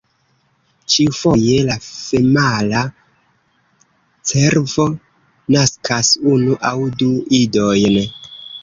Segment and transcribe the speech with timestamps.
[0.93, 2.81] Ĉiufoje la femala
[4.33, 4.87] cervo
[5.59, 8.05] naskas unu aŭ du idojn.